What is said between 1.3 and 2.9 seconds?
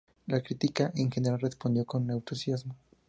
respondió con entusiasmo.